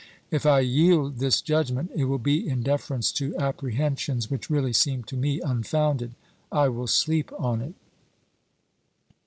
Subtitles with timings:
[0.31, 5.03] If I yield this judgment, it will be in deference to apprehensions which really seem
[5.03, 6.15] to me unfounded.
[6.51, 7.75] I will sleep on it.